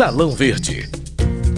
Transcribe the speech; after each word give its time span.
Salão 0.00 0.30
Verde. 0.30 0.88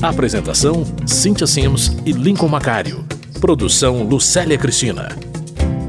Apresentação: 0.02 0.84
Cíntia 1.06 1.46
Sims 1.46 1.96
e 2.04 2.10
Lincoln 2.10 2.48
Macário. 2.48 3.04
Produção: 3.40 4.02
Lucélia 4.02 4.58
Cristina. 4.58 5.10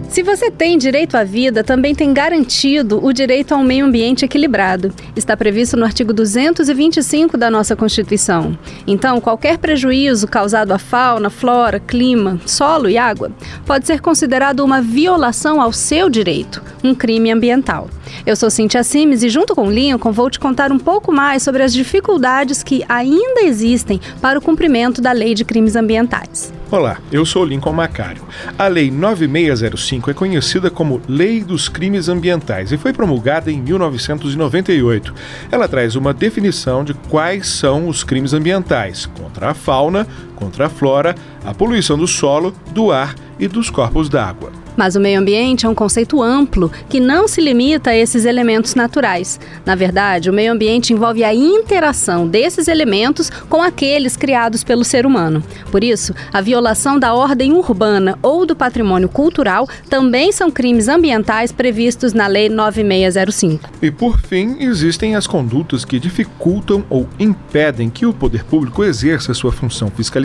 Se 0.07 0.21
você 0.21 0.51
tem 0.51 0.77
direito 0.77 1.15
à 1.15 1.23
vida, 1.23 1.63
também 1.63 1.95
tem 1.95 2.13
garantido 2.13 3.03
o 3.03 3.11
direito 3.11 3.55
a 3.55 3.57
um 3.57 3.63
meio 3.63 3.87
ambiente 3.87 4.23
equilibrado. 4.23 4.93
Está 5.15 5.35
previsto 5.35 5.75
no 5.75 5.83
artigo 5.83 6.13
225 6.13 7.35
da 7.39 7.49
nossa 7.49 7.75
Constituição. 7.75 8.55
Então, 8.85 9.19
qualquer 9.19 9.57
prejuízo 9.57 10.27
causado 10.27 10.73
à 10.73 10.77
fauna, 10.77 11.31
flora, 11.31 11.79
clima, 11.79 12.39
solo 12.45 12.87
e 12.87 12.99
água 12.99 13.31
pode 13.65 13.87
ser 13.87 13.99
considerado 13.99 14.59
uma 14.59 14.79
violação 14.79 15.59
ao 15.59 15.73
seu 15.73 16.07
direito, 16.07 16.61
um 16.83 16.93
crime 16.93 17.31
ambiental. 17.31 17.89
Eu 18.25 18.35
sou 18.35 18.49
Cintia 18.49 18.83
Simes 18.83 19.23
e, 19.23 19.29
junto 19.29 19.55
com 19.55 19.69
Lincoln, 19.69 20.11
vou 20.11 20.29
te 20.29 20.39
contar 20.39 20.71
um 20.71 20.79
pouco 20.79 21.11
mais 21.11 21.43
sobre 21.43 21.63
as 21.63 21.73
dificuldades 21.73 22.63
que 22.63 22.83
ainda 22.87 23.41
existem 23.41 23.99
para 24.21 24.39
o 24.39 24.41
cumprimento 24.41 25.01
da 25.01 25.11
Lei 25.11 25.33
de 25.33 25.43
Crimes 25.43 25.75
Ambientais. 25.75 26.53
Olá, 26.71 26.97
eu 27.11 27.23
sou 27.23 27.45
Lincoln 27.45 27.71
Macário. 27.71 28.23
A 28.57 28.67
Lei 28.67 28.89
9605 28.89 30.09
é 30.09 30.13
conhecida 30.13 30.71
como 30.71 30.99
Lei 31.07 31.43
dos 31.43 31.69
Crimes 31.69 32.09
Ambientais 32.09 32.71
e 32.71 32.77
foi 32.77 32.91
promulgada 32.91 33.51
em 33.51 33.61
1998. 33.61 35.13
Ela 35.51 35.67
traz 35.67 35.95
uma 35.95 36.15
definição 36.15 36.83
de 36.83 36.95
quais 36.95 37.47
são 37.47 37.87
os 37.87 38.03
crimes 38.03 38.33
ambientais 38.33 39.05
contra 39.05 39.51
a 39.51 39.53
fauna, 39.53 40.07
contra 40.35 40.67
a 40.67 40.69
flora, 40.69 41.15
a 41.45 41.53
poluição 41.53 41.97
do 41.97 42.07
solo, 42.07 42.53
do 42.71 42.91
ar 42.91 43.15
e 43.39 43.47
dos 43.47 43.69
corpos 43.69 44.09
d'água. 44.09 44.51
Mas 44.75 44.95
o 44.95 44.99
meio 44.99 45.19
ambiente 45.19 45.65
é 45.65 45.69
um 45.69 45.75
conceito 45.75 46.21
amplo 46.21 46.71
que 46.89 46.99
não 46.99 47.27
se 47.27 47.39
limita 47.39 47.91
a 47.91 47.95
esses 47.95 48.25
elementos 48.25 48.73
naturais. 48.73 49.39
Na 49.63 49.75
verdade, 49.75 50.31
o 50.31 50.33
meio 50.33 50.51
ambiente 50.51 50.93
envolve 50.93 51.23
a 51.23 51.33
interação 51.33 52.27
desses 52.27 52.67
elementos 52.67 53.29
com 53.49 53.61
aqueles 53.61 54.17
criados 54.17 54.63
pelo 54.63 54.83
ser 54.83 55.05
humano. 55.05 55.43
Por 55.71 55.83
isso, 55.83 56.13
a 56.31 56.41
violação 56.41 56.97
da 56.97 57.13
ordem 57.13 57.53
urbana 57.53 58.17
ou 58.23 58.47
do 58.47 58.55
patrimônio 58.55 59.07
cultural 59.07 59.67
também 59.89 60.31
são 60.31 60.49
crimes 60.49 60.87
ambientais 60.87 61.51
previstos 61.51 62.13
na 62.13 62.25
Lei 62.25 62.49
9605. 62.49 63.69
E 63.79 63.91
por 63.91 64.19
fim, 64.19 64.57
existem 64.59 65.15
as 65.15 65.27
condutas 65.27 65.85
que 65.85 65.99
dificultam 65.99 66.83
ou 66.89 67.07
impedem 67.19 67.91
que 67.91 68.07
o 68.07 68.13
poder 68.13 68.43
público 68.43 68.83
exerça 68.83 69.35
sua 69.35 69.51
função 69.51 69.91
fiscalizadora 69.91 70.22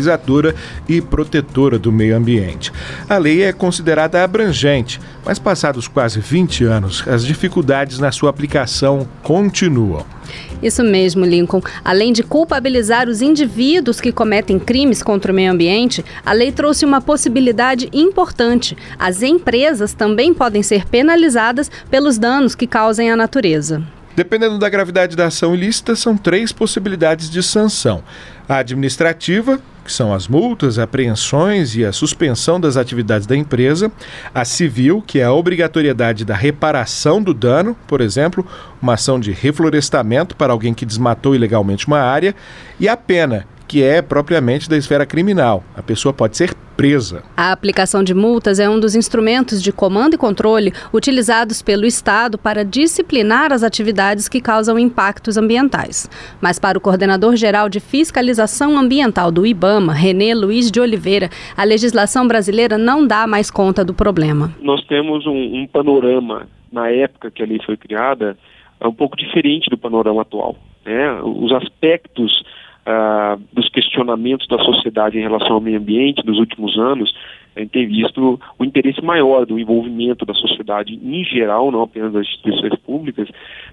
e 0.89 1.01
protetora 1.01 1.79
do 1.79 1.91
meio 1.91 2.17
ambiente. 2.17 2.73
A 3.09 3.19
lei 3.19 3.43
é 3.43 3.53
considerada 3.53 4.23
abrangente, 4.23 5.01
mas 5.25 5.39
passados 5.39 5.89
quase 5.89 6.21
20 6.21 6.65
anos, 6.65 7.05
as 7.07 7.25
dificuldades 7.25 7.99
na 7.99 8.13
sua 8.13 8.31
aplicação 8.31 9.09
continuam. 9.23 10.05
Isso 10.63 10.83
mesmo, 10.83 11.25
Lincoln. 11.25 11.63
Além 11.85 12.13
de 12.13 12.23
culpabilizar 12.23 13.09
os 13.09 13.23
indivíduos 13.23 14.01
que 14.01 14.13
cometem 14.13 14.59
crimes 14.59 15.03
contra 15.03 15.33
o 15.33 15.35
meio 15.35 15.53
ambiente, 15.53 16.05
a 16.25 16.33
lei 16.33 16.53
trouxe 16.53 16.85
uma 16.85 17.01
possibilidade 17.01 17.89
importante. 17.93 18.77
As 18.99 19.23
empresas 19.23 19.95
também 19.95 20.35
podem 20.35 20.63
ser 20.63 20.87
penalizadas 20.87 21.71
pelos 21.91 22.19
danos 22.19 22.55
que 22.55 22.67
causem 22.67 23.11
à 23.11 23.17
natureza. 23.17 23.83
Dependendo 24.19 24.59
da 24.59 24.69
gravidade 24.69 25.15
da 25.15 25.27
ação 25.27 25.55
ilícita, 25.55 25.95
são 25.95 26.17
três 26.17 26.51
possibilidades 26.51 27.31
de 27.31 27.41
sanção: 27.41 28.03
a 28.49 28.57
administrativa, 28.57 29.61
que 29.85 29.93
são 29.93 30.13
as 30.13 30.27
multas, 30.27 30.77
apreensões 30.77 31.77
e 31.77 31.85
a 31.85 31.93
suspensão 31.93 32.59
das 32.59 32.77
atividades 32.77 33.29
da 33.29 33.37
empresa, 33.37 33.93
a 34.35 34.45
civil, 34.45 35.01
que 35.07 35.21
é 35.21 35.25
a 35.25 35.33
obrigatoriedade 35.33 36.25
da 36.25 36.35
reparação 36.35 37.23
do 37.23 37.33
dano, 37.33 37.77
por 37.87 38.01
exemplo, 38.01 38.45
uma 38.83 38.95
ação 38.95 39.21
de 39.21 39.31
reflorestamento 39.31 40.35
para 40.35 40.53
alguém 40.53 40.75
que 40.75 40.85
desmatou 40.85 41.33
ilegalmente 41.33 41.87
uma 41.87 42.01
área, 42.01 42.35
e 42.81 42.89
a 42.89 42.97
pena, 42.97 43.47
que 43.69 43.83
é 43.83 44.01
propriamente 44.01 44.69
da 44.69 44.77
esfera 44.77 45.05
criminal. 45.05 45.63
A 45.77 45.83
pessoa 45.83 46.13
pode 46.15 46.37
ser 46.37 46.55
presa. 46.75 47.25
A 47.37 47.51
aplicação 47.51 48.03
de 48.05 48.15
multas 48.15 48.59
é 48.61 48.71
um 48.71 48.79
dos 48.79 48.95
instrumentos 48.95 49.61
de 49.61 49.73
comando 49.73 50.15
e 50.15 50.19
controle 50.19 50.73
utilizados 50.95 51.61
pelo 51.61 51.85
Estado 51.85 52.39
para 52.39 52.65
disciplinar 52.65 53.53
as 53.53 53.65
atividades 53.65 54.29
que 54.29 54.41
causam 54.41 54.79
impactos 54.79 55.37
ambientais. 55.37 56.09
Mas 56.41 56.59
para 56.59 56.79
o 56.79 56.81
coordenador 56.81 57.35
geral 57.37 57.69
de 57.69 57.81
fiscalização 57.81 58.79
ambiental 58.79 59.33
do 59.33 59.45
IBAMA, 59.45 59.93
Renê 59.93 60.33
Luiz 60.35 60.71
de 60.71 60.81
Oliveira, 60.81 61.29
a 61.57 61.65
legislação 61.65 62.27
brasileira 62.27 62.79
não 62.79 63.05
dá 63.05 63.27
mais 63.27 63.51
conta 63.51 63.85
do 63.85 63.93
problema. 63.93 64.55
Nós 64.63 64.83
temos 64.87 65.27
um, 65.27 65.63
um 65.63 65.67
panorama 65.67 66.47
na 66.73 66.91
época 66.91 67.31
que 67.31 67.43
a 67.43 67.47
lei 67.47 67.59
foi 67.67 67.77
criada 67.77 68.39
um 68.81 68.93
pouco 68.93 69.17
diferente 69.17 69.69
do 69.69 69.77
panorama 69.77 70.23
atual. 70.23 70.57
Né? 70.87 71.21
Os 71.23 71.53
aspectos 71.53 72.45
uh, 72.89 73.41
dos 73.53 73.69
questionamentos 73.69 74.49
da 74.49 74.59
sociedade 74.59 75.19
em 75.19 75.23
relação 75.23 75.53
ao 75.53 75.61
meio 75.61 75.79
ambiente 75.79 76.25
nos 76.25 76.39
últimos 76.39 76.79
anos, 76.79 77.15
a 77.55 77.61
gente 77.61 77.71
tem 77.71 77.87
visto 77.87 78.41
o 78.59 78.65
interesse 78.65 79.03
maior 79.03 79.45
do 79.45 79.59
envolvimento 79.59 80.25
da 80.25 80.33
sociedade 80.33 80.95
em 80.95 81.25
geral, 81.25 81.71
não 81.71 81.83
apenas 81.83 82.13
das 82.13 82.27
instituições 82.27 82.75
públicas, 82.77 83.29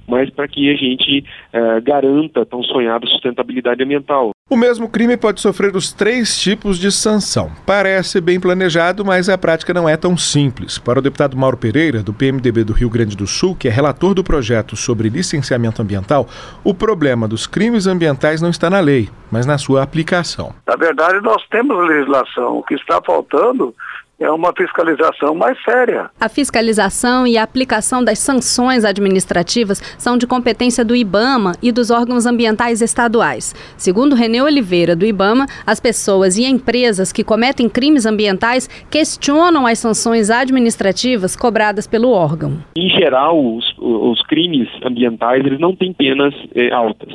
mas 0.08 0.30
para 0.30 0.48
que 0.48 0.72
a 0.72 0.76
gente 0.76 1.26
uh, 1.54 1.82
garanta 1.82 2.42
a 2.42 2.46
tão 2.46 2.64
sonhada 2.64 3.06
sustentabilidade 3.08 3.84
ambiental. 3.84 4.32
O 4.48 4.56
mesmo 4.56 4.88
crime 4.88 5.18
pode 5.18 5.42
sofrer 5.42 5.76
os 5.76 5.92
três 5.92 6.40
tipos 6.40 6.78
de 6.78 6.92
sanção. 6.92 7.52
Parece 7.66 8.22
bem 8.22 8.40
planejado, 8.40 9.04
mas 9.04 9.28
a 9.28 9.38
prática 9.38 9.74
não 9.74 9.90
é 9.90 9.98
tão 9.98 10.16
simples. 10.16 10.78
Para 10.78 11.00
o 11.00 11.02
deputado 11.02 11.36
Mauro 11.36 11.58
Pereira, 11.58 12.04
do 12.04 12.14
PMDB 12.14 12.64
do 12.64 12.72
Rio 12.72 12.88
Grande 12.88 13.18
do 13.18 13.26
Sul, 13.26 13.56
que 13.56 13.68
é 13.68 13.72
relator 13.72 14.14
do 14.14 14.24
projeto 14.24 14.76
sobre 14.76 15.10
licenciamento 15.10 15.82
ambiental, 15.82 16.28
o 16.64 16.76
problema 16.76 17.28
dos 17.28 17.48
crimes 17.48 17.88
ambientais 17.88 18.40
não 18.40 18.52
está 18.52 18.70
na 18.70 18.80
lei, 18.80 19.10
mas 19.32 19.48
na 19.48 19.58
sua 19.58 19.82
aplicação. 19.82 20.54
Na 20.68 20.76
verdade, 20.76 21.20
nós 21.22 21.44
temos 21.50 21.76
legislação. 21.88 22.60
O 22.60 22.64
que 22.64 22.76
está 22.76 23.02
faltando 23.02 23.74
é 24.20 24.32
uma 24.32 24.54
fiscalização 24.56 25.36
mais 25.36 25.62
séria. 25.64 26.10
A 26.20 26.30
fiscalização 26.30 27.28
e 27.28 27.38
a 27.38 27.44
aplicação 27.44 28.04
das 28.04 28.20
sanções 28.20 28.86
administrativas 28.86 29.82
são 29.98 30.18
de 30.18 30.26
competência 30.26 30.86
do 30.86 30.96
IBAMA 30.96 31.54
e 31.62 31.72
dos 31.72 31.92
órgãos 31.92 32.26
ambientais 32.26 32.82
estaduais. 32.82 33.54
Segundo 33.78 34.16
Renê 34.16 34.42
Oliveira, 34.42 34.96
do 34.96 35.06
IBAMA, 35.06 35.46
as 35.66 35.80
pessoas 35.80 36.38
e 36.38 36.46
empresas 36.46 37.12
que 37.12 37.24
cometem 37.24 37.68
crimes 37.68 38.06
ambientais 38.06 38.68
questionam 38.90 39.68
as 39.68 39.80
sanções 39.80 40.30
administrativas 40.30 41.36
cobradas 41.36 41.86
pelo 41.86 42.12
órgão. 42.12 42.64
Em 42.76 42.90
geral, 42.90 43.38
os, 43.38 43.76
os 43.78 44.22
crimes 44.24 44.70
ambientais 44.84 45.46
eles 45.46 45.60
não 45.60 45.76
têm 45.76 45.92
penas 45.92 46.34
eh, 46.56 46.72
altas. 46.72 47.14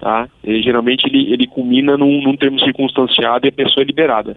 Tá? 0.00 0.28
E, 0.44 0.62
geralmente 0.62 1.04
ele, 1.06 1.32
ele 1.32 1.46
culmina 1.46 1.96
num, 1.96 2.22
num 2.22 2.36
termo 2.36 2.60
circunstanciado 2.60 3.46
e 3.46 3.48
a 3.48 3.52
pessoa 3.52 3.82
é 3.82 3.86
liberada. 3.86 4.36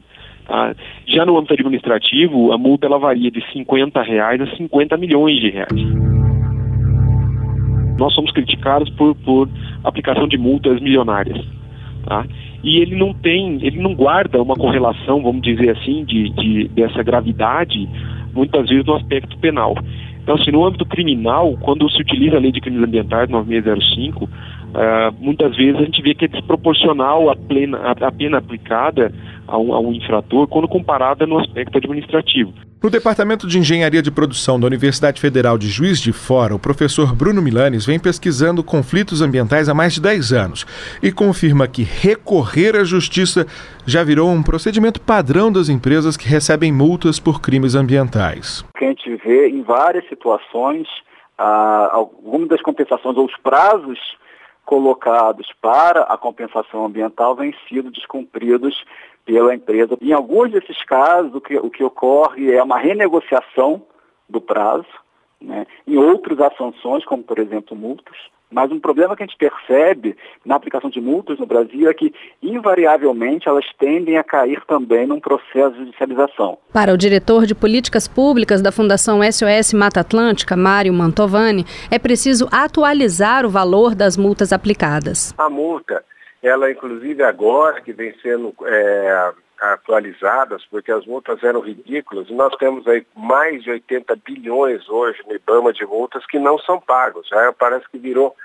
Tá? 0.51 0.75
Já 1.07 1.25
no 1.25 1.37
âmbito 1.37 1.53
administrativo, 1.53 2.51
a 2.51 2.57
multa 2.57 2.85
ela 2.85 2.99
varia 2.99 3.31
de 3.31 3.41
50 3.53 4.01
reais 4.01 4.41
a 4.41 4.47
50 4.57 4.97
milhões 4.97 5.39
de 5.39 5.49
reais. 5.49 5.71
Nós 7.97 8.13
somos 8.13 8.31
criticados 8.31 8.89
por, 8.89 9.15
por 9.15 9.47
aplicação 9.81 10.27
de 10.27 10.37
multas 10.37 10.81
milionárias. 10.81 11.39
Tá? 12.05 12.25
E 12.61 12.79
ele 12.79 12.97
não 12.97 13.13
tem, 13.13 13.59
ele 13.65 13.81
não 13.81 13.95
guarda 13.95 14.41
uma 14.41 14.55
correlação, 14.55 15.23
vamos 15.23 15.41
dizer 15.41 15.69
assim, 15.69 16.03
de, 16.03 16.29
de 16.31 16.67
dessa 16.67 17.01
gravidade, 17.01 17.87
muitas 18.33 18.67
vezes 18.67 18.85
no 18.85 18.95
aspecto 18.95 19.37
penal. 19.37 19.73
Então, 20.21 20.35
assim, 20.35 20.51
no 20.51 20.65
âmbito 20.65 20.85
criminal, 20.85 21.57
quando 21.61 21.89
se 21.89 22.01
utiliza 22.01 22.35
a 22.35 22.39
lei 22.41 22.51
de 22.51 22.59
crimes 22.59 22.83
ambientais 22.83 23.29
9605, 23.29 24.27
uh, 24.71 25.15
muitas 25.19 25.55
vezes 25.55 25.75
a 25.75 25.83
gente 25.83 26.01
vê 26.01 26.13
que 26.13 26.25
é 26.25 26.27
desproporcional 26.27 27.29
a, 27.29 27.35
plena, 27.35 27.77
a, 27.77 27.91
a 27.91 28.11
pena 28.11 28.37
aplicada 28.37 29.11
a 29.47 29.57
um, 29.57 29.73
a 29.73 29.79
um 29.79 29.93
infrator 29.93 30.47
quando 30.47 30.67
comparada 30.67 31.25
no 31.25 31.37
aspecto 31.37 31.77
administrativo. 31.77 32.53
No 32.83 32.89
Departamento 32.89 33.45
de 33.45 33.59
Engenharia 33.59 34.01
de 34.01 34.09
Produção 34.09 34.59
da 34.59 34.65
Universidade 34.65 35.21
Federal 35.21 35.55
de 35.55 35.67
Juiz 35.67 35.99
de 35.99 36.11
Fora, 36.11 36.55
o 36.55 36.59
professor 36.59 37.15
Bruno 37.15 37.39
Milanes 37.39 37.85
vem 37.85 37.99
pesquisando 37.99 38.63
conflitos 38.63 39.21
ambientais 39.21 39.69
há 39.69 39.73
mais 39.73 39.93
de 39.93 40.01
10 40.01 40.33
anos 40.33 40.65
e 41.03 41.11
confirma 41.11 41.67
que 41.67 41.83
recorrer 41.83 42.75
à 42.75 42.83
justiça 42.83 43.45
já 43.85 44.03
virou 44.03 44.31
um 44.31 44.41
procedimento 44.41 44.99
padrão 44.99 45.51
das 45.51 45.69
empresas 45.69 46.17
que 46.17 46.27
recebem 46.27 46.71
multas 46.71 47.19
por 47.19 47.39
crimes 47.39 47.75
ambientais. 47.75 48.65
Que 48.75 48.85
a 48.85 48.87
gente 48.87 49.15
vê 49.17 49.47
em 49.47 49.61
várias 49.61 50.07
situações, 50.09 50.87
ah, 51.37 51.89
algumas 51.91 52.47
das 52.47 52.63
compensações 52.63 53.15
ou 53.15 53.25
os 53.25 53.37
prazos 53.43 53.99
colocados 54.71 55.51
para 55.61 56.03
a 56.03 56.15
compensação 56.15 56.85
ambiental 56.85 57.35
vêm 57.35 57.53
sido 57.67 57.91
descumpridos 57.91 58.85
pela 59.25 59.53
empresa. 59.53 59.97
Em 60.01 60.13
alguns 60.13 60.49
desses 60.49 60.81
casos, 60.85 61.35
o 61.35 61.41
que, 61.41 61.57
o 61.57 61.69
que 61.69 61.83
ocorre 61.83 62.49
é 62.53 62.63
uma 62.63 62.77
renegociação 62.77 63.83
do 64.29 64.39
prazo, 64.39 64.87
né? 65.41 65.67
em 65.85 65.97
outros 65.97 66.39
há 66.39 66.49
sanções, 66.51 67.03
como 67.03 67.21
por 67.21 67.37
exemplo 67.37 67.75
multas. 67.75 68.15
Mas 68.51 68.71
um 68.71 68.79
problema 68.79 69.15
que 69.15 69.23
a 69.23 69.25
gente 69.25 69.37
percebe 69.37 70.17
na 70.45 70.55
aplicação 70.55 70.89
de 70.89 70.99
multas 70.99 71.39
no 71.39 71.45
Brasil 71.45 71.89
é 71.89 71.93
que, 71.93 72.13
invariavelmente, 72.43 73.47
elas 73.47 73.65
tendem 73.79 74.17
a 74.17 74.23
cair 74.23 74.61
também 74.67 75.07
num 75.07 75.19
processo 75.19 75.71
de 75.71 75.85
judicialização. 75.85 76.57
Para 76.73 76.93
o 76.93 76.97
diretor 76.97 77.45
de 77.45 77.55
políticas 77.55 78.07
públicas 78.07 78.61
da 78.61 78.71
Fundação 78.71 79.19
SOS 79.23 79.73
Mata 79.73 80.01
Atlântica, 80.01 80.57
Mário 80.57 80.93
Mantovani, 80.93 81.65
é 81.89 81.97
preciso 81.97 82.47
atualizar 82.51 83.45
o 83.45 83.49
valor 83.49 83.95
das 83.95 84.17
multas 84.17 84.51
aplicadas. 84.51 85.33
A 85.37 85.49
multa 85.49 86.03
ela 86.41 86.71
inclusive 86.71 87.21
agora 87.23 87.81
que 87.81 87.93
vem 87.93 88.13
sendo 88.21 88.53
é, 88.65 89.31
atualizadas, 89.61 90.65
porque 90.65 90.91
as 90.91 91.05
multas 91.05 91.43
eram 91.43 91.59
ridículas, 91.59 92.27
e 92.29 92.33
nós 92.33 92.55
temos 92.57 92.87
aí 92.87 93.05
mais 93.15 93.63
de 93.63 93.69
80 93.69 94.15
bilhões 94.17 94.89
hoje 94.89 95.21
no 95.27 95.35
IBAMA 95.35 95.71
de 95.71 95.85
multas 95.85 96.25
que 96.25 96.39
não 96.39 96.57
são 96.57 96.79
pagos. 96.79 97.27
Já 97.27 97.53
parece 97.53 97.87
que 97.89 97.99
virou 97.99 98.35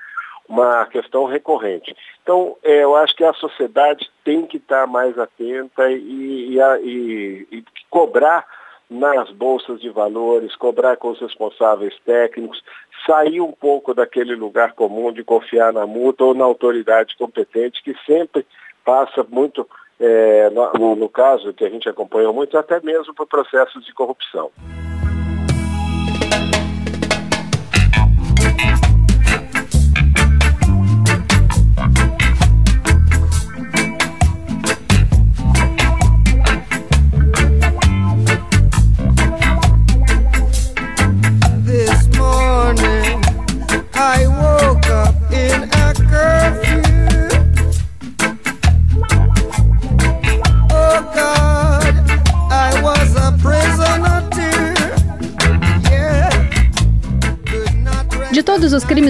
uma 0.48 0.86
questão 0.86 1.24
recorrente. 1.24 1.96
Então, 2.22 2.56
é, 2.62 2.84
eu 2.84 2.94
acho 2.94 3.16
que 3.16 3.24
a 3.24 3.32
sociedade 3.32 4.08
tem 4.24 4.46
que 4.46 4.58
estar 4.58 4.86
mais 4.86 5.18
atenta 5.18 5.90
e, 5.90 6.56
e, 6.56 6.58
e, 6.60 7.48
e 7.50 7.64
cobrar 7.90 8.46
nas 8.88 9.30
bolsas 9.32 9.80
de 9.80 9.90
valores, 9.90 10.54
cobrar 10.54 10.96
com 10.96 11.10
os 11.10 11.20
responsáveis 11.20 11.94
técnicos, 12.04 12.62
sair 13.04 13.40
um 13.40 13.52
pouco 13.52 13.92
daquele 13.92 14.34
lugar 14.34 14.74
comum 14.74 15.12
de 15.12 15.24
confiar 15.24 15.72
na 15.72 15.86
multa 15.86 16.24
ou 16.24 16.34
na 16.34 16.44
autoridade 16.44 17.16
competente, 17.16 17.82
que 17.82 17.96
sempre 18.06 18.46
passa 18.84 19.26
muito, 19.28 19.68
é, 19.98 20.50
no, 20.50 20.96
no 20.96 21.08
caso 21.08 21.52
que 21.52 21.64
a 21.64 21.70
gente 21.70 21.88
acompanhou 21.88 22.32
muito, 22.32 22.56
até 22.58 22.80
mesmo 22.80 23.14
por 23.14 23.26
processos 23.26 23.84
de 23.84 23.92
corrupção. 23.92 24.50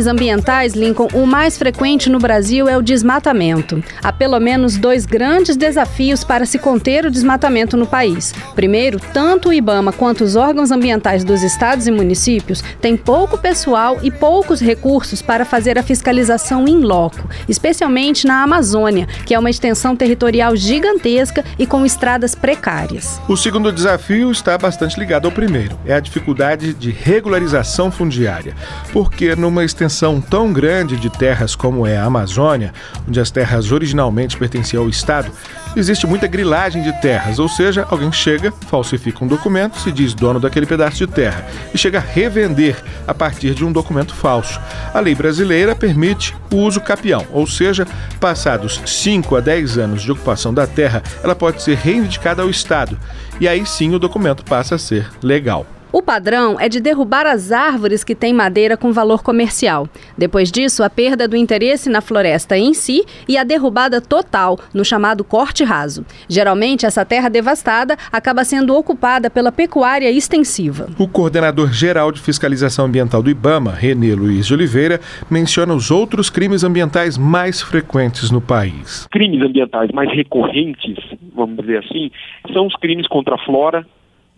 Crimes 0.07 0.09
ambientais, 0.09 0.75
Lincoln, 0.75 1.09
o 1.13 1.27
mais 1.27 1.59
frequente 1.59 2.09
no 2.09 2.19
Brasil 2.19 2.69
é 2.69 2.77
o 2.77 2.83
desmatamento. 2.83 3.83
Há 4.03 4.13
pelo 4.13 4.39
menos 4.39 4.77
dois 4.77 5.05
grandes 5.05 5.57
desafios 5.57 6.23
para 6.25 6.47
se 6.47 6.59
conter 6.59 7.05
o 7.05 7.11
desmatamento 7.11 7.77
no 7.77 7.87
país. 7.87 8.33
Primeiro, 8.55 9.01
tanto 9.13 9.49
o 9.49 9.53
IBAMA 9.53 9.93
quanto 9.93 10.25
os 10.25 10.37
órgãos 10.37 10.71
ambientais 10.71 11.25
dos 11.25 11.43
estados 11.43 11.87
e 11.87 11.91
municípios 11.91 12.63
têm 12.81 12.97
pouco 12.97 13.37
pessoal 13.37 13.99
e 14.03 14.11
poucos 14.11 14.61
recursos 14.61 15.21
para 15.21 15.45
fazer 15.45 15.79
a 15.79 15.83
fiscalização 15.83 16.67
em 16.69 16.81
loco, 16.81 17.29
especialmente 17.49 18.27
na 18.27 18.43
Amazônia, 18.43 19.07
que 19.25 19.35
é 19.35 19.39
uma 19.39 19.51
extensão 19.51 19.97
territorial 19.97 20.55
gigantesca 20.57 21.45
e 21.59 21.67
com 21.67 21.85
estradas 21.85 22.35
precárias. 22.35 23.21
O 23.29 23.37
segundo 23.37 23.73
desafio 23.73 24.31
está 24.31 24.57
bastante 24.57 24.99
ligado 24.99 25.27
ao 25.27 25.33
primeiro: 25.33 25.79
é 25.85 25.95
a 25.95 26.01
dificuldade 26.01 26.73
de 26.75 26.91
regularização 26.91 27.91
fundiária. 27.91 28.55
Porque 28.93 29.35
numa 29.35 29.65
extensão 29.65 29.96
tão 30.21 30.53
grande 30.53 30.97
de 30.97 31.09
terras 31.09 31.57
como 31.57 31.87
é 31.87 31.97
a 31.97 32.05
Amazônia, 32.05 32.73
onde 33.09 33.19
as 33.19 33.31
terras 33.31 33.73
originalmente 33.73 34.37
pertenciam 34.37 34.83
ao 34.83 34.89
Estado, 34.89 35.31
existe 35.75 36.07
muita 36.07 36.27
grilagem 36.27 36.83
de 36.83 36.93
terras, 37.01 37.39
ou 37.39 37.49
seja, 37.49 37.87
alguém 37.91 38.13
chega, 38.13 38.53
falsifica 38.69 39.25
um 39.25 39.29
documento, 39.29 39.79
se 39.79 39.91
diz 39.91 40.13
dono 40.13 40.39
daquele 40.39 40.67
pedaço 40.67 40.99
de 40.99 41.07
terra 41.07 41.47
e 41.73 41.79
chega 41.79 41.99
a 41.99 42.03
revender 42.03 42.77
a 43.07 43.15
partir 43.15 43.55
de 43.55 43.65
um 43.65 43.73
documento 43.73 44.15
falso. 44.15 44.61
A 44.93 45.01
lei 45.01 45.15
brasileira 45.15 45.75
permite 45.75 46.37
o 46.53 46.57
uso 46.57 46.81
capião, 46.81 47.25
ou 47.33 47.47
seja, 47.47 47.87
passados 48.21 48.81
5 48.85 49.37
a 49.37 49.41
10 49.41 49.79
anos 49.79 50.03
de 50.03 50.13
ocupação 50.13 50.53
da 50.53 50.67
terra, 50.67 51.03
ela 51.23 51.35
pode 51.35 51.63
ser 51.63 51.77
reivindicada 51.77 52.43
ao 52.43 52.51
Estado 52.51 52.99
e 53.41 53.49
aí 53.49 53.65
sim 53.67 53.95
o 53.95 53.99
documento 53.99 54.45
passa 54.45 54.75
a 54.75 54.79
ser 54.79 55.09
legal. 55.23 55.67
O 55.93 56.03
padrão 56.03 56.59
é 56.59 56.69
de 56.69 56.81
derrubar 56.81 57.27
as 57.27 57.53
árvores 57.53 58.03
que 58.03 58.15
têm 58.15 58.33
madeira 58.33 58.77
com 58.77 58.93
valor 58.93 59.23
comercial. 59.23 59.89
Depois 60.19 60.51
disso, 60.51 60.83
a 60.83 60.91
perda 60.91 61.29
do 61.29 61.37
interesse 61.37 61.89
na 61.89 62.01
floresta 62.01 62.59
em 62.59 62.75
si 62.75 63.05
e 63.29 63.39
a 63.39 63.45
derrubada 63.45 64.01
total 64.01 64.59
no 64.75 64.85
chamado 64.85 65.23
corte 65.23 65.63
raso. 65.63 66.05
Geralmente, 66.29 66.85
essa 66.85 67.05
terra 67.05 67.29
devastada 67.29 67.97
acaba 68.11 68.45
sendo 68.45 68.75
ocupada 68.75 69.31
pela 69.31 69.53
pecuária 69.53 70.11
extensiva. 70.11 70.89
O 70.99 71.07
coordenador 71.07 71.73
geral 71.73 72.11
de 72.11 72.21
fiscalização 72.21 72.87
ambiental 72.87 73.23
do 73.23 73.31
IBAMA, 73.31 73.71
Renê 73.71 74.15
Luiz 74.15 74.47
de 74.47 74.55
Oliveira, 74.55 75.01
menciona 75.31 75.73
os 75.73 75.91
outros 75.91 76.29
crimes 76.29 76.65
ambientais 76.65 77.17
mais 77.17 77.63
frequentes 77.63 78.31
no 78.31 78.41
país. 78.41 79.07
Crimes 79.13 79.41
ambientais 79.41 79.91
mais 79.93 80.11
recorrentes, 80.13 80.99
vamos 81.35 81.57
dizer 81.59 81.79
assim, 81.79 82.11
são 82.53 82.67
os 82.67 82.75
crimes 82.77 83.07
contra 83.07 83.37
a 83.37 83.39
flora, 83.39 83.87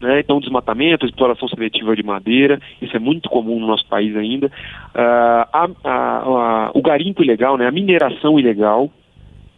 né? 0.01 0.21
Então, 0.21 0.41
desmatamento, 0.41 1.07
exploração 1.07 1.49
seletiva 1.49 1.95
de 1.95 2.03
madeira, 2.03 2.61
isso 2.81 2.97
é 2.97 3.01
muito 3.01 3.29
comum 3.29 3.59
no 3.59 3.67
nosso 3.67 3.87
país 3.87 4.17
ainda. 4.17 4.47
Uh, 4.47 5.49
a, 5.53 5.69
a, 5.85 6.19
a, 6.19 6.71
o 6.75 6.83
garimpo 6.83 7.23
ilegal, 7.23 7.57
né? 7.57 7.67
a 7.67 7.73
mineração 7.73 8.39
ilegal, 8.39 8.91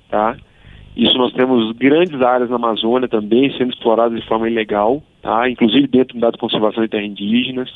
tá? 0.09 0.37
Isso 0.97 1.17
nós 1.17 1.33
temos 1.33 1.73
grandes 1.77 2.21
áreas 2.21 2.51
na 2.51 2.57
Amazônia 2.57 3.09
também 3.09 3.57
sendo 3.57 3.73
exploradas 3.73 4.21
de 4.21 4.27
forma 4.27 4.49
ilegal, 4.49 5.03
tá? 5.23 5.49
inclusive 5.49 5.87
dentro 5.87 6.19
de 6.19 6.39
conservação 6.39 6.83
de 6.83 6.89
terras 6.89 7.07
indígenas. 7.07 7.73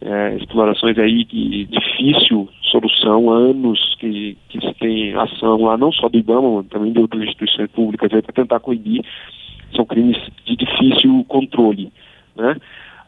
É, 0.00 0.36
explorações 0.36 0.98
aí 0.98 1.24
de 1.24 1.64
difícil 1.64 2.48
solução, 2.64 3.30
anos 3.30 3.96
que, 3.98 4.36
que 4.50 4.60
se 4.60 4.74
tem 4.74 5.14
ação 5.14 5.62
lá, 5.62 5.78
não 5.78 5.90
só 5.92 6.08
do 6.08 6.18
IBAMA, 6.18 6.64
também 6.64 6.92
de 6.92 6.98
outras 6.98 7.22
instituições 7.22 7.70
públicas 7.70 8.10
para 8.10 8.32
tentar 8.32 8.60
coibir 8.60 9.02
são 9.74 9.84
crimes 9.84 10.16
de 10.44 10.56
difícil 10.56 11.24
controle. 11.28 11.92
Né? 12.36 12.56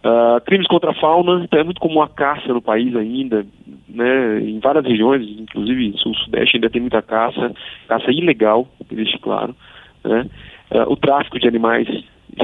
Uh, 0.04 0.40
crimes 0.44 0.68
contra 0.68 0.90
a 0.90 0.94
fauna, 0.94 1.42
então 1.44 1.58
é 1.58 1.64
muito 1.64 1.80
comum 1.80 2.00
a 2.00 2.08
caça 2.08 2.52
no 2.52 2.62
país 2.62 2.94
ainda, 2.94 3.44
né? 3.88 4.40
em 4.40 4.60
várias 4.60 4.84
regiões, 4.84 5.26
inclusive 5.38 5.98
sul-sudeste 5.98 6.56
ainda 6.56 6.70
tem 6.70 6.80
muita 6.80 7.02
caça, 7.02 7.52
caça 7.88 8.12
ilegal, 8.12 8.68
existe 8.90 9.18
claro. 9.18 9.56
Né? 10.04 10.28
Uh, 10.70 10.92
o 10.92 10.96
tráfico 10.96 11.38
de 11.40 11.48
animais 11.48 11.88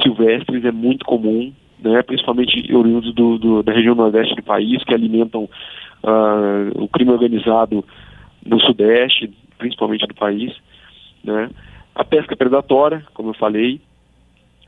silvestres 0.03 0.65
é 0.65 0.73
muito 0.73 1.05
comum, 1.05 1.53
né? 1.79 2.03
principalmente 2.03 2.75
oriundos 2.75 3.15
do, 3.15 3.39
do, 3.39 3.63
da 3.63 3.73
região 3.73 3.95
nordeste 3.95 4.35
do 4.35 4.43
país, 4.43 4.83
que 4.83 4.95
alimentam 4.95 5.45
uh, 5.45 6.83
o 6.83 6.89
crime 6.89 7.13
organizado 7.13 7.85
no 8.45 8.61
sudeste, 8.61 9.31
principalmente 9.59 10.07
do 10.07 10.15
país. 10.15 10.53
Né? 11.23 11.49
A 11.95 12.05
pesca 12.05 12.37
predatória, 12.37 13.05
como 13.15 13.31
eu 13.31 13.35
falei, 13.35 13.81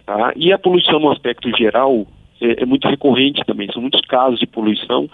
Tá? 0.07 0.33
E 0.37 0.53
a 0.53 0.59
poluição 0.59 0.99
no 0.99 1.11
aspecto 1.11 1.49
geral 1.57 2.07
é, 2.41 2.63
é, 2.63 2.67
muito 2.67 2.89
recorrente 2.89 3.43
também, 3.47 3.71
são 3.73 3.81
muitos 3.81 4.01
casos 4.03 4.39
de 4.39 4.47
poluição, 4.47 5.09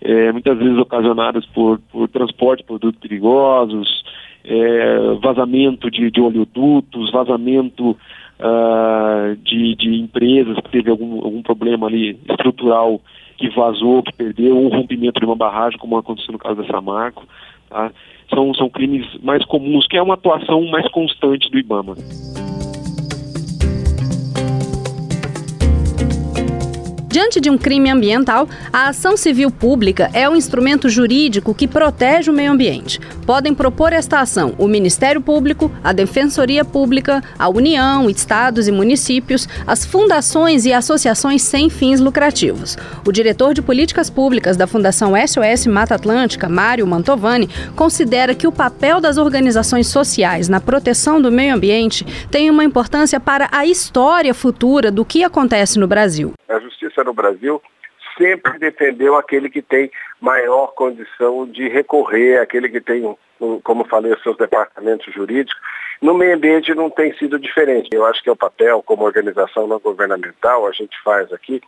é, 0.00 0.30
muitas 0.30 0.56
vezes 0.58 0.78
ocasionadas 0.78 1.44
por, 1.46 1.78
por 1.90 2.08
transporte 2.08 2.60
de 2.60 2.66
produtos 2.66 3.00
perigosos, 3.00 4.04
é, 4.44 5.14
vazamento 5.20 5.90
de, 5.90 6.10
de 6.10 6.20
oleodutos, 6.20 7.10
vazamento 7.10 7.96
uh, 8.38 9.36
de, 9.42 9.74
de 9.74 10.00
empresas 10.00 10.56
que 10.56 10.70
teve 10.70 10.90
algum, 10.90 11.24
algum 11.24 11.42
problema 11.42 11.86
ali 11.86 12.18
estrutural 12.28 13.00
que 13.36 13.48
vazou, 13.50 14.02
que 14.02 14.12
perdeu, 14.12 14.56
ou 14.56 14.68
rompimento 14.68 15.20
de 15.20 15.26
uma 15.26 15.36
barragem, 15.36 15.78
como 15.78 15.98
aconteceu 15.98 16.32
no 16.32 16.38
caso 16.38 16.62
da 16.62 16.66
Samarco. 16.68 17.26
Tá? 17.68 17.90
São, 18.32 18.54
são 18.54 18.68
crimes 18.68 19.06
mais 19.22 19.44
comuns, 19.44 19.86
que 19.86 19.96
é 19.96 20.02
uma 20.02 20.14
atuação 20.14 20.64
mais 20.66 20.88
constante 20.90 21.50
do 21.50 21.58
IBAMA. 21.58 21.94
Diante 27.16 27.40
de 27.40 27.48
um 27.48 27.56
crime 27.56 27.88
ambiental, 27.88 28.46
a 28.70 28.88
ação 28.88 29.16
civil 29.16 29.50
pública 29.50 30.10
é 30.12 30.28
o 30.28 30.36
instrumento 30.36 30.86
jurídico 30.90 31.54
que 31.54 31.66
protege 31.66 32.30
o 32.30 32.34
meio 32.34 32.52
ambiente. 32.52 33.00
Podem 33.24 33.54
propor 33.54 33.94
esta 33.94 34.20
ação 34.20 34.54
o 34.58 34.68
Ministério 34.68 35.22
Público, 35.22 35.72
a 35.82 35.94
Defensoria 35.94 36.62
Pública, 36.62 37.24
a 37.38 37.48
União, 37.48 38.10
estados 38.10 38.68
e 38.68 38.70
municípios, 38.70 39.48
as 39.66 39.82
fundações 39.82 40.66
e 40.66 40.74
associações 40.74 41.40
sem 41.40 41.70
fins 41.70 42.00
lucrativos. 42.00 42.76
O 43.06 43.10
diretor 43.10 43.54
de 43.54 43.62
políticas 43.62 44.10
públicas 44.10 44.54
da 44.54 44.66
Fundação 44.66 45.14
SOS 45.16 45.66
Mata 45.66 45.94
Atlântica, 45.94 46.50
Mário 46.50 46.86
Mantovani, 46.86 47.48
considera 47.74 48.34
que 48.34 48.46
o 48.46 48.52
papel 48.52 49.00
das 49.00 49.16
organizações 49.16 49.86
sociais 49.86 50.50
na 50.50 50.60
proteção 50.60 51.18
do 51.18 51.32
meio 51.32 51.54
ambiente 51.54 52.04
tem 52.30 52.50
uma 52.50 52.62
importância 52.62 53.18
para 53.18 53.48
a 53.50 53.64
história 53.64 54.34
futura 54.34 54.90
do 54.90 55.02
que 55.02 55.24
acontece 55.24 55.78
no 55.78 55.86
Brasil. 55.86 56.34
A 56.48 56.55
justiça 56.96 57.04
no 57.04 57.12
Brasil 57.12 57.60
sempre 58.16 58.58
defendeu 58.58 59.16
aquele 59.16 59.50
que 59.50 59.60
tem 59.60 59.90
maior 60.20 60.68
condição 60.68 61.46
de 61.46 61.68
recorrer, 61.68 62.40
aquele 62.40 62.68
que 62.68 62.80
tem, 62.80 63.16
como 63.62 63.84
falei, 63.86 64.12
os 64.12 64.22
seus 64.22 64.36
departamentos 64.38 65.12
jurídicos. 65.12 65.60
No 66.00 66.14
meio 66.14 66.34
ambiente 66.34 66.74
não 66.74 66.88
tem 66.88 67.14
sido 67.16 67.38
diferente. 67.38 67.90
Eu 67.92 68.06
acho 68.06 68.22
que 68.22 68.28
é 68.30 68.32
o 68.32 68.36
papel, 68.36 68.82
como 68.82 69.04
organização 69.04 69.66
não 69.66 69.78
governamental, 69.78 70.66
a 70.66 70.72
gente 70.72 70.96
faz 71.02 71.30
aqui, 71.32 71.60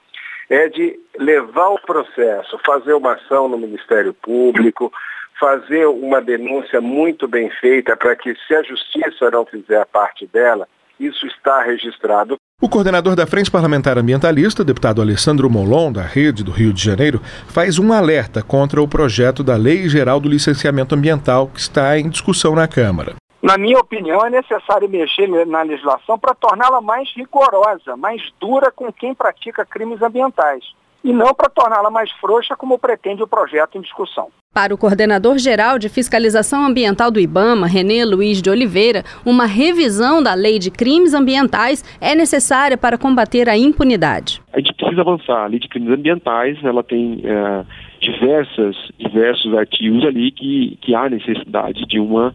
é 0.49 0.69
de 0.69 0.99
levar 1.19 1.69
o 1.69 1.81
processo, 1.81 2.59
fazer 2.65 2.95
uma 2.95 3.13
ação 3.13 3.49
no 3.49 3.59
Ministério 3.59 4.15
Público, 4.15 4.91
fazer 5.39 5.87
uma 5.87 6.23
denúncia 6.23 6.81
muito 6.81 7.29
bem 7.29 7.51
feita 7.51 7.95
para 7.95 8.17
que, 8.17 8.35
se 8.47 8.55
a 8.55 8.63
justiça 8.63 9.31
não 9.31 9.45
fizer 9.45 9.81
a 9.81 9.87
parte 9.87 10.27
dela, 10.27 10.67
isso 10.99 11.27
está 11.27 11.63
registrado. 11.63 12.37
O 12.61 12.69
coordenador 12.69 13.15
da 13.15 13.27
Frente 13.27 13.51
Parlamentar 13.51 13.97
Ambientalista, 13.99 14.65
deputado 14.65 15.01
Alessandro 15.01 15.49
Molon, 15.49 15.93
da 15.93 16.03
Rede 16.03 16.43
do 16.43 16.51
Rio 16.51 16.73
de 16.73 16.83
Janeiro, 16.83 17.21
faz 17.47 17.79
um 17.79 17.93
alerta 17.93 18.43
contra 18.43 18.83
o 18.83 18.89
projeto 18.89 19.45
da 19.45 19.57
Lei 19.57 19.89
Geral 19.89 20.19
do 20.19 20.29
Licenciamento 20.29 20.95
Ambiental 20.95 21.47
que 21.49 21.61
está 21.61 21.99
em 21.99 22.09
discussão 22.09 22.55
na 22.55 22.67
Câmara. 22.67 23.15
Na 23.41 23.57
minha 23.57 23.79
opinião, 23.79 24.27
é 24.27 24.31
necessário 24.31 24.89
mexer 24.89 25.29
na 25.47 25.63
legislação 25.63 26.19
para 26.19 26.35
torná-la 26.35 26.81
mais 26.81 27.09
rigorosa, 27.15 27.97
mais 27.97 28.21
dura 28.41 28.73
com 28.73 28.93
quem 28.93 29.15
pratica 29.15 29.65
crimes 29.65 30.03
ambientais 30.03 30.65
e 31.09 31.13
não 31.13 31.33
para 31.35 31.49
torná-la 31.49 31.91
mais 31.91 32.11
frouxa, 32.21 32.55
como 32.55 32.79
pretende 32.79 33.23
o 33.23 33.27
projeto 33.27 33.79
em 33.79 33.81
discussão. 33.81 34.29
Para 34.53 34.75
o 34.75 34.79
coordenador 34.79 35.39
geral 35.39 35.79
de 35.79 35.89
fiscalização 35.89 36.67
ambiental 36.67 37.11
do 37.11 37.19
IBAMA, 37.19 37.67
Renê 37.67 38.05
Luiz 38.05 38.43
de 38.43 38.51
Oliveira, 38.51 39.03
uma 39.25 39.47
revisão 39.47 40.23
da 40.23 40.35
lei 40.35 40.59
de 40.59 40.71
crimes 40.71 41.15
ambientais 41.15 41.83
é 41.99 42.15
necessária 42.15 42.77
para 42.77 42.99
combater 42.99 43.49
a 43.49 43.57
impunidade. 43.57 44.43
A 44.53 44.59
gente 44.59 44.75
precisa 44.75 45.01
avançar. 45.01 45.45
A 45.45 45.47
lei 45.47 45.59
de 45.59 45.69
crimes 45.69 45.91
ambientais 45.91 46.63
ela 46.63 46.85
tem 46.85 47.23
é, 47.25 47.65
diversas, 48.01 48.77
diversos 48.99 49.55
artigos 49.55 50.05
ali 50.05 50.31
que, 50.31 50.77
que 50.83 50.95
há 50.95 51.09
necessidade 51.09 51.87
de 51.87 51.99
uma, 51.99 52.35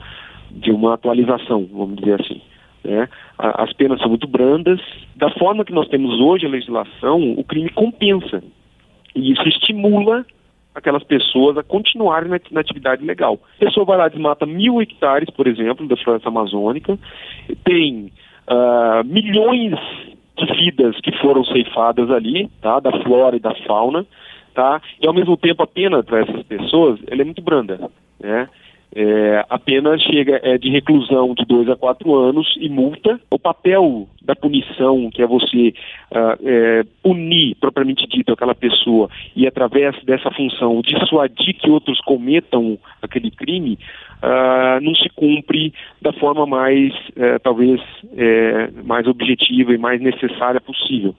de 0.50 0.72
uma 0.72 0.96
atualização, 0.96 1.70
vamos 1.72 1.98
dizer 1.98 2.20
assim. 2.20 2.42
Né? 2.84 3.08
As 3.38 3.72
penas 3.74 4.00
são 4.00 4.10
muito 4.10 4.28
brandas. 4.28 4.80
Da 5.16 5.30
forma 5.32 5.64
que 5.64 5.72
nós 5.72 5.88
temos 5.88 6.20
hoje 6.20 6.46
a 6.46 6.50
legislação, 6.50 7.34
o 7.34 7.44
crime 7.44 7.70
compensa. 7.70 8.44
E 9.16 9.32
isso 9.32 9.48
estimula 9.48 10.26
aquelas 10.74 11.04
pessoas 11.04 11.58
a 11.58 11.64
continuarem 11.64 12.30
na, 12.30 12.40
na, 12.52 12.62
atividade 12.62 13.06
legal. 13.06 13.40
A 13.58 13.66
pessoa 13.66 13.86
vai 13.86 13.98
lá, 13.98 14.08
desmata 14.08 14.46
mil 14.46 14.82
hectares, 14.82 15.30
por 15.30 15.48
exemplo, 15.48 15.88
da 15.88 15.96
floresta 15.98 16.30
amazônica, 16.30 16.98
tem 17.64 18.12
uh, 18.48 19.04
milhões 19.06 19.76
de 20.36 20.46
vidas 20.56 21.00
que 21.02 21.12
foram 21.20 21.44
ceifadas 21.46 22.10
ali, 22.10 22.50
tá, 22.62 22.80
da 22.80 22.92
flora 23.04 23.36
e 23.36 23.40
da 23.40 23.54
fauna, 23.68 24.06
tá, 24.54 24.82
e 25.00 25.08
ao 25.08 25.14
mesmo 25.14 25.38
tempo 25.38 25.62
a 25.62 25.68
pena 25.68 26.02
para 26.02 26.22
essas 26.22 26.44
pessoas 26.44 27.00
ela 27.08 27.22
é 27.22 27.26
muito 27.26 27.42
branda, 27.42 27.80
né, 28.20 28.50
é, 28.96 29.46
a 29.50 29.58
pena 29.58 29.98
chega 29.98 30.40
é, 30.44 30.58
de 30.58 30.70
reclusão 30.70 31.34
de 31.34 31.46
dois 31.46 31.68
a 31.70 31.76
quatro 31.76 32.14
anos 32.14 32.54
e 32.60 32.70
multa. 32.70 33.20
O 33.32 33.40
papel 33.40 34.08
da 34.22 34.36
punição, 34.36 35.10
que 35.12 35.22
é 35.22 35.28
você 35.28 35.74
uh, 36.12 36.40
é, 36.46 36.84
punir, 37.02 37.56
propriamente 37.60 38.08
dito, 38.08 38.32
aquela 38.32 38.56
pessoa 38.56 39.10
e 39.36 39.46
através 39.46 39.96
dessa 40.06 40.32
função 40.32 40.82
dissuadir 40.82 41.56
que 41.56 41.70
outros 41.70 42.00
cometam 42.02 42.78
aquele 43.02 43.32
crime, 43.32 43.78
uh, 44.22 44.80
não 44.82 44.96
se 44.96 45.10
cumpre 45.10 45.74
da 46.02 46.14
forma 46.14 46.46
mais, 46.46 46.94
uh, 46.94 47.40
talvez, 47.44 47.82
é, 48.16 48.70
mais 48.84 49.08
objetiva 49.08 49.74
e 49.74 49.78
mais 49.78 50.00
necessária 50.00 50.62
possível. 50.62 51.16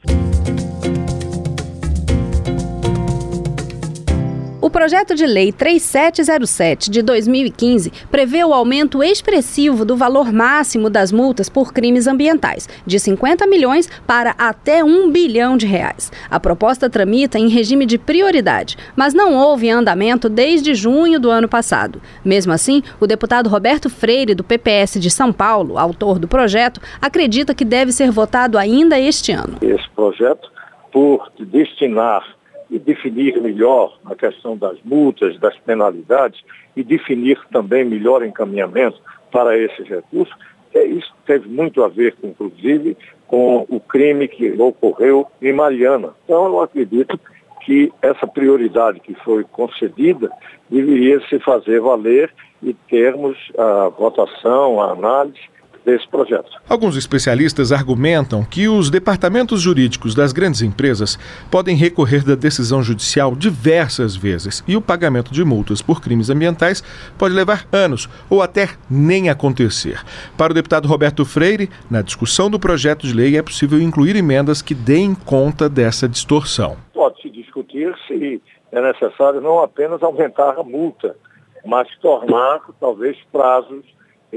Projeto 4.74 5.14
de 5.14 5.24
lei 5.24 5.52
3707 5.52 6.90
de 6.90 7.00
2015 7.00 7.92
prevê 8.10 8.42
o 8.42 8.52
aumento 8.52 9.04
expressivo 9.04 9.84
do 9.84 9.96
valor 9.96 10.32
máximo 10.32 10.90
das 10.90 11.12
multas 11.12 11.48
por 11.48 11.72
crimes 11.72 12.08
ambientais, 12.08 12.68
de 12.84 12.98
50 12.98 13.46
milhões 13.46 13.88
para 14.04 14.34
até 14.36 14.82
1 14.82 15.12
bilhão 15.12 15.56
de 15.56 15.64
reais. 15.64 16.10
A 16.28 16.40
proposta 16.40 16.90
tramita 16.90 17.38
em 17.38 17.46
regime 17.46 17.86
de 17.86 17.96
prioridade, 17.96 18.76
mas 18.96 19.14
não 19.14 19.36
houve 19.36 19.70
andamento 19.70 20.28
desde 20.28 20.74
junho 20.74 21.20
do 21.20 21.30
ano 21.30 21.48
passado. 21.48 22.02
Mesmo 22.24 22.52
assim, 22.52 22.82
o 22.98 23.06
deputado 23.06 23.48
Roberto 23.48 23.88
Freire, 23.88 24.34
do 24.34 24.42
PPS 24.42 24.98
de 24.98 25.08
São 25.08 25.32
Paulo, 25.32 25.78
autor 25.78 26.18
do 26.18 26.26
projeto, 26.26 26.80
acredita 27.00 27.54
que 27.54 27.64
deve 27.64 27.92
ser 27.92 28.10
votado 28.10 28.58
ainda 28.58 28.98
este 28.98 29.30
ano. 29.30 29.56
Esse 29.62 29.88
projeto, 29.90 30.50
por 30.90 31.30
destinar 31.38 32.33
e 32.74 32.78
definir 32.80 33.40
melhor 33.40 33.96
a 34.04 34.16
questão 34.16 34.56
das 34.56 34.76
multas, 34.82 35.38
das 35.38 35.56
penalidades 35.58 36.42
e 36.74 36.82
definir 36.82 37.38
também 37.52 37.84
melhor 37.84 38.24
encaminhamento 38.24 38.98
para 39.30 39.56
esses 39.56 39.86
recursos, 39.88 40.34
é 40.74 40.84
isso 40.84 41.14
teve 41.24 41.48
muito 41.48 41.84
a 41.84 41.88
ver, 41.88 42.16
inclusive, 42.24 42.96
com 43.28 43.64
o 43.68 43.78
crime 43.78 44.26
que 44.26 44.50
ocorreu 44.60 45.24
em 45.40 45.52
Mariana. 45.52 46.14
Então, 46.24 46.46
eu 46.46 46.60
acredito 46.60 47.18
que 47.64 47.92
essa 48.02 48.26
prioridade 48.26 48.98
que 48.98 49.14
foi 49.14 49.44
concedida 49.44 50.28
deveria 50.68 51.20
se 51.28 51.38
fazer 51.38 51.80
valer 51.80 52.34
e 52.60 52.74
termos 52.74 53.38
a 53.56 53.88
votação, 53.88 54.80
a 54.80 54.90
análise 54.90 55.53
desse 55.84 56.08
projeto. 56.08 56.50
Alguns 56.68 56.96
especialistas 56.96 57.70
argumentam 57.70 58.42
que 58.42 58.68
os 58.68 58.90
departamentos 58.90 59.60
jurídicos 59.60 60.14
das 60.14 60.32
grandes 60.32 60.62
empresas 60.62 61.18
podem 61.50 61.76
recorrer 61.76 62.24
da 62.24 62.34
decisão 62.34 62.82
judicial 62.82 63.34
diversas 63.36 64.16
vezes 64.16 64.64
e 64.66 64.76
o 64.76 64.80
pagamento 64.80 65.32
de 65.32 65.44
multas 65.44 65.82
por 65.82 66.00
crimes 66.00 66.30
ambientais 66.30 66.82
pode 67.18 67.34
levar 67.34 67.66
anos 67.72 68.08
ou 68.30 68.42
até 68.42 68.70
nem 68.90 69.28
acontecer. 69.28 70.00
Para 70.36 70.52
o 70.52 70.54
deputado 70.54 70.88
Roberto 70.88 71.24
Freire, 71.24 71.68
na 71.90 72.02
discussão 72.02 72.50
do 72.50 72.58
projeto 72.58 73.06
de 73.06 73.12
lei 73.12 73.36
é 73.36 73.42
possível 73.42 73.80
incluir 73.80 74.16
emendas 74.16 74.62
que 74.62 74.74
deem 74.74 75.14
conta 75.14 75.68
dessa 75.68 76.08
distorção. 76.08 76.76
Pode-se 76.92 77.28
discutir 77.30 77.94
se 78.06 78.40
é 78.72 78.80
necessário 78.80 79.40
não 79.40 79.62
apenas 79.62 80.02
aumentar 80.02 80.58
a 80.58 80.62
multa, 80.62 81.16
mas 81.64 81.88
tornar 81.98 82.60
talvez 82.80 83.16
prazos 83.30 83.84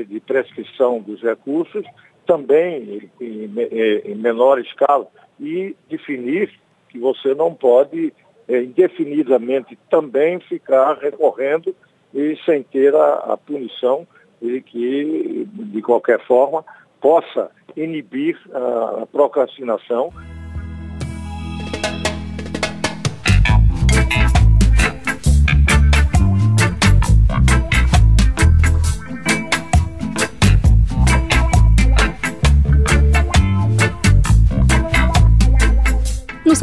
de 0.04 0.20
prescrição 0.20 1.00
dos 1.00 1.22
recursos, 1.22 1.86
também 2.26 3.10
em, 3.22 4.16
menor 4.16 4.60
escala, 4.60 5.08
e 5.40 5.76
definir 5.90 6.52
que 6.90 7.00
você 7.00 7.34
não 7.34 7.54
pode 7.54 8.14
é, 8.48 8.64
indefinidamente 8.64 9.78
também 9.90 10.40
ficar 10.40 10.98
recorrendo 10.98 11.76
e 12.14 12.38
sem 12.46 12.64
ter 12.64 12.96
a, 12.96 13.14
a 13.34 13.38
punição 13.38 14.08
e 14.42 14.62
que, 14.62 15.48
de 15.52 15.82
qualquer 15.82 16.20
forma, 16.26 16.64
possa 17.02 17.52
inibir 17.76 18.40
a 18.54 19.06
procrastinação. 19.12 20.12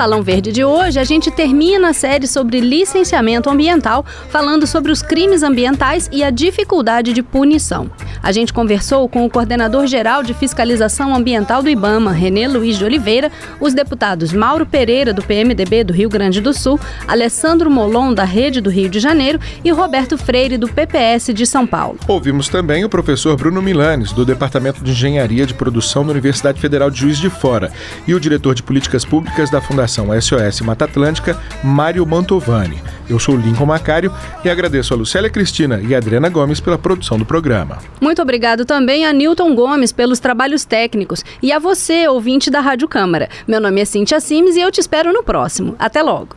Salão 0.05 0.23
Verde 0.23 0.53
de 0.53 0.63
hoje, 0.63 0.99
a 0.99 1.05
gente 1.05 1.31
termina 1.31 1.89
a 1.89 1.95
série 1.95 2.27
sobre 2.27 2.61
licenciamento 2.61 3.49
ambiental, 3.49 4.05
falando 4.29 4.67
sobre 4.67 4.93
os 4.93 5.01
crimes 5.01 5.43
ambientais 5.43 6.11
e 6.13 6.23
a 6.23 6.29
dificuldade 6.29 7.15
de 7.15 7.23
punição. 7.23 7.91
A 8.23 8.31
gente 8.31 8.53
conversou 8.53 9.09
com 9.09 9.25
o 9.25 9.31
coordenador 9.31 9.87
geral 9.87 10.23
de 10.23 10.35
fiscalização 10.35 11.15
ambiental 11.15 11.63
do 11.63 11.71
IBAMA, 11.71 12.13
Renê 12.13 12.47
Luiz 12.47 12.77
de 12.77 12.85
Oliveira, 12.85 13.33
os 13.59 13.73
deputados 13.73 14.31
Mauro 14.31 14.67
Pereira, 14.67 15.11
do 15.15 15.23
PMDB 15.23 15.85
do 15.85 15.95
Rio 15.95 16.11
Grande 16.11 16.39
do 16.39 16.53
Sul, 16.53 16.79
Alessandro 17.09 17.71
Molon, 17.71 18.13
da 18.13 18.25
Rede 18.25 18.61
do 18.61 18.69
Rio 18.69 18.91
de 18.91 19.01
Janeiro 19.01 19.41
e 19.65 19.71
Roberto 19.71 20.19
Freire, 20.19 20.59
do 20.59 20.69
PPS 20.69 21.33
de 21.33 21.47
São 21.47 21.67
Paulo. 21.67 21.99
Ouvimos 22.07 22.51
também 22.51 22.85
o 22.85 22.91
professor 22.91 23.39
Bruno 23.39 23.63
Milanes, 23.63 24.13
do 24.13 24.27
Departamento 24.27 24.85
de 24.85 24.91
Engenharia 24.91 25.47
de 25.47 25.55
Produção 25.55 26.05
da 26.05 26.13
Universidade 26.13 26.61
Federal 26.61 26.91
de 26.91 27.01
Juiz 27.01 27.17
de 27.17 27.31
Fora, 27.31 27.73
e 28.07 28.15
o 28.15 28.21
diretor 28.21 28.55
de 28.55 28.63
Políticas 28.63 29.03
Públicas 29.03 29.49
da 29.49 29.63
Fundação 29.63 29.94
Fundação 29.95 30.21
SOS 30.21 30.61
Mata 30.63 30.87
Atlântica, 30.87 31.39
Mário 31.63 32.05
Mantovani. 32.05 32.83
Eu 33.09 33.19
sou 33.19 33.37
Lincoln 33.37 33.67
Macário 33.67 34.13
e 34.45 34.49
agradeço 34.49 34.95
a 34.95 34.97
Lucélia 34.97 35.31
Cristina 35.31 35.81
e 35.81 35.95
a 35.95 35.99
Adriana 35.99 36.29
Gomes 36.29 36.59
pela 36.59 36.79
produção 36.79 37.19
do 37.19 37.25
programa. 37.25 37.79
Muito 38.01 38.21
obrigado 38.21 38.65
também 38.65 39.07
a 39.07 39.13
Newton 39.13 39.55
Gomes 39.55 39.93
pelos 39.93 40.19
trabalhos 40.19 40.65
técnicos 40.65 41.23
e 41.43 41.53
a 41.53 41.59
você, 41.59 42.09
ouvinte 42.09 42.51
da 42.51 42.61
Rádio 42.61 42.89
Câmara. 42.89 43.29
Meu 43.47 43.61
nome 43.61 43.81
é 43.81 43.85
Cintia 43.85 44.21
Sims 44.21 44.57
e 44.57 44.61
eu 44.61 44.73
te 44.73 44.81
espero 44.81 45.13
no 45.13 45.23
próximo. 45.23 45.77
Até 45.79 46.03
logo. 46.03 46.37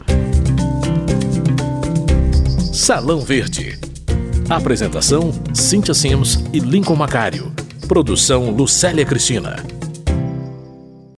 Salão 2.73 3.21
Verde. 3.21 3.79
Apresentação: 4.49 5.31
Cintia 5.53 5.93
Sims 5.93 6.43
e 6.53 6.59
Lincoln 6.59 6.95
Macário. 6.95 7.51
Produção: 7.87 8.51
Lucélia 8.51 9.05
Cristina. 9.05 9.76